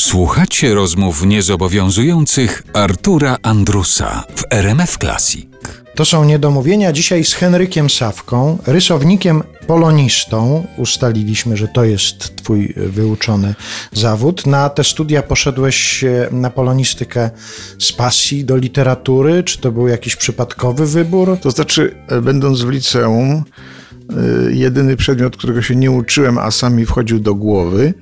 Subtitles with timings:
[0.00, 5.46] Słuchacie rozmów niezobowiązujących Artura Andrusa w RMF Classic.
[5.94, 10.66] To są niedomówienia dzisiaj z Henrykiem Sawką, rysownikiem polonistą.
[10.76, 13.54] Ustaliliśmy, że to jest twój wyuczony
[13.92, 14.46] zawód.
[14.46, 17.30] Na te studia poszedłeś e, na polonistykę
[17.78, 19.42] z pasji do literatury?
[19.42, 21.38] Czy to był jakiś przypadkowy wybór?
[21.40, 23.44] To znaczy, e, będąc w liceum, e,
[24.52, 27.94] jedyny przedmiot, którego się nie uczyłem, a sam mi wchodził do głowy,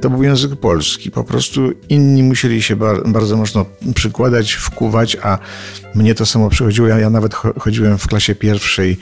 [0.00, 1.10] to był język polski.
[1.10, 2.76] Po prostu inni musieli się
[3.06, 5.38] bardzo mocno przykładać, wkuwać, a
[5.94, 6.88] mnie to samo przychodziło.
[6.88, 8.98] Ja, ja nawet chodziłem w klasie pierwszej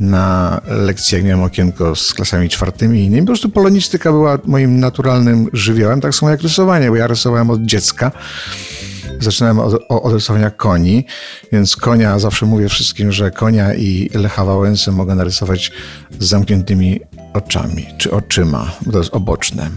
[0.00, 3.22] na lekcje, jak miałem okienko z klasami czwartymi i innymi.
[3.22, 7.62] Po prostu polonistyka była moim naturalnym żywiołem, tak samo jak rysowanie, bo ja rysowałem od
[7.62, 8.12] dziecka.
[9.20, 11.06] Zaczynałem od, od rysowania koni,
[11.52, 15.72] więc konia, zawsze mówię wszystkim, że konia i Lecha Wałęsę mogę narysować
[16.18, 17.00] z zamkniętymi
[17.34, 19.70] oczami, czy oczyma, bo to jest oboczne.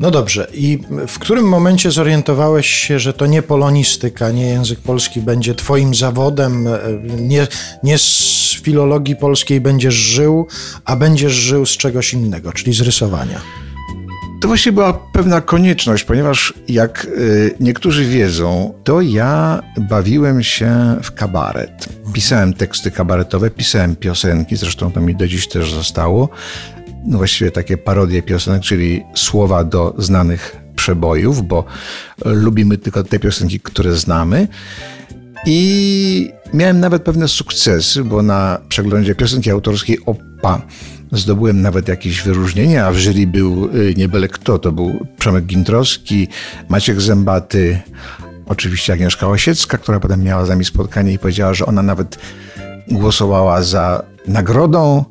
[0.00, 0.78] No dobrze, i
[1.08, 6.66] w którym momencie zorientowałeś się, że to nie polonistyka, nie język polski będzie twoim zawodem,
[6.66, 6.78] e,
[7.18, 7.46] nie,
[7.82, 10.46] nie z filologii polskiej będziesz żył,
[10.84, 13.40] a będziesz żył z czegoś innego, czyli z rysowania?
[14.40, 21.12] To właśnie była pewna konieczność, ponieważ jak y, niektórzy wiedzą, to ja bawiłem się w
[21.12, 21.88] kabaret.
[22.12, 26.28] Pisałem teksty kabaretowe, pisałem piosenki, zresztą to mi do dziś też zostało
[27.06, 31.64] no właściwie takie parodie piosenek, czyli słowa do znanych przebojów, bo
[32.24, 34.48] lubimy tylko te piosenki, które znamy.
[35.46, 40.62] I miałem nawet pewne sukcesy, bo na przeglądzie piosenki autorskiej OPA
[41.12, 45.44] zdobyłem nawet jakieś wyróżnienia, a w jury był y, nie byle kto, to był Przemek
[45.44, 46.28] Gintrowski,
[46.68, 47.80] Maciek Zębaty,
[48.46, 52.18] oczywiście Agnieszka Osiecka, która potem miała z nami spotkanie i powiedziała, że ona nawet
[52.88, 55.04] głosowała za nagrodą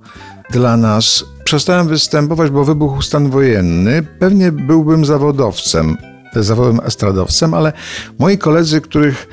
[0.51, 4.03] dla nas przestałem występować, bo wybuchł stan wojenny.
[4.19, 5.97] Pewnie byłbym zawodowcem,
[6.35, 7.73] zawodowym estradowcem, ale
[8.19, 9.27] moi koledzy, których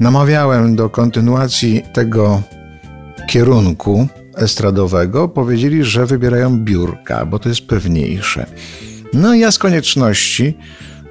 [0.00, 2.42] namawiałem do kontynuacji tego
[3.28, 8.46] kierunku estradowego, powiedzieli, że wybierają biurka, bo to jest pewniejsze.
[9.12, 10.58] No i ja z konieczności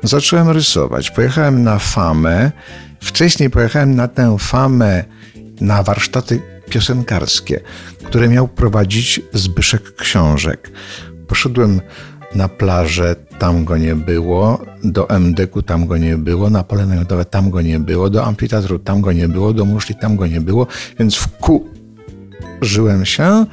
[0.04, 1.12] zacząłem rysować.
[1.12, 2.52] Pojechałem na famę.
[3.00, 5.04] Wcześniej pojechałem na tę famę
[5.62, 7.62] na warsztaty piosenkarskie,
[8.04, 10.72] które miał prowadzić Zbyszek Książek.
[11.28, 11.82] Poszedłem
[12.36, 17.26] na plażę, tam go nie było, do MDK-u tam go nie było, na pole namiotowe
[17.26, 20.42] tam go nie było, do amfiteatru tam go nie było, do muszli tam go nie
[20.42, 20.68] było,
[21.00, 21.68] więc w ku
[22.62, 23.46] żyłem się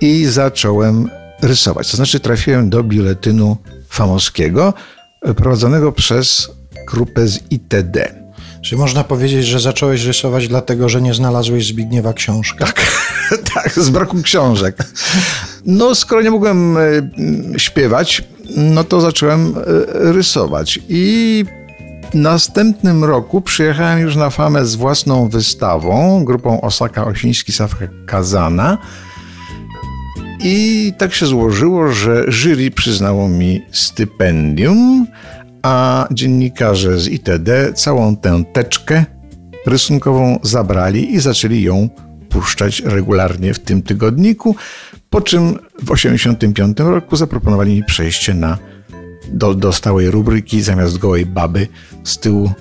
[0.00, 1.10] i zacząłem
[1.42, 1.90] rysować.
[1.90, 3.56] To znaczy trafiłem do biuletynu
[3.88, 4.74] famowskiego
[5.36, 6.50] prowadzonego przez
[6.86, 8.19] grupę z ITD.
[8.62, 12.66] Czy można powiedzieć, że zacząłeś rysować dlatego, że nie znalazłeś Zbigniewa książka?
[12.66, 12.84] Tak,
[13.54, 14.76] tak, z braku książek.
[15.66, 16.80] No, skoro nie mogłem e,
[17.56, 18.22] śpiewać,
[18.56, 20.78] no to zacząłem e, rysować.
[20.88, 21.44] I
[22.10, 28.78] w następnym roku przyjechałem już na famę z własną wystawą, grupą Osaka Osiński Safka Kazana.
[30.42, 35.06] I tak się złożyło, że jury przyznało mi stypendium
[35.62, 39.04] a dziennikarze z ITD całą tę teczkę
[39.66, 41.88] rysunkową zabrali i zaczęli ją
[42.28, 44.56] puszczać regularnie w tym tygodniku,
[45.10, 48.58] po czym w 1985 roku zaproponowali mi przejście na,
[49.32, 51.68] do, do stałej rubryki zamiast gołej baby
[52.04, 52.52] z tyłu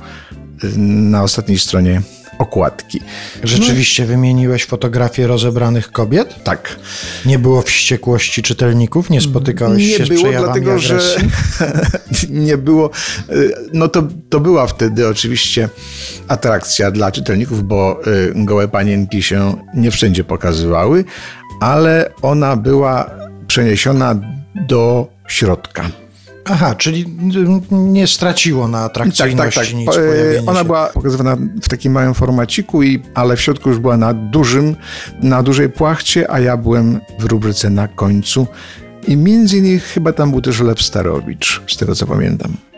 [0.77, 2.01] na ostatniej stronie
[2.39, 3.01] okładki.
[3.43, 4.09] Rzeczywiście no.
[4.09, 6.43] wymieniłeś fotografię rozebranych kobiet?
[6.43, 6.79] Tak.
[7.25, 9.09] Nie było wściekłości czytelników?
[9.09, 11.29] Nie spotykałeś nie się było, z przejawami dlatego, agresji?
[12.19, 12.89] że nie było.
[13.29, 15.69] Y, no to, to była wtedy oczywiście
[16.27, 21.05] atrakcja dla czytelników, bo y, gołe panienki się nie wszędzie pokazywały,
[21.61, 23.11] ale ona była
[23.47, 24.15] przeniesiona
[24.67, 25.89] do środka.
[26.51, 27.05] Aha, czyli
[27.71, 29.73] nie straciło na atrakcyjności tak, tak, tak.
[29.73, 30.65] nic Ona się.
[30.65, 34.75] była pokazywana w takim małym formaciku, i, ale w środku już była na dużym,
[35.23, 38.47] na dużej płachcie, a ja byłem w rubryce na końcu.
[39.07, 42.68] I między innymi chyba tam był też Lew Starowicz, z tego co pamiętam.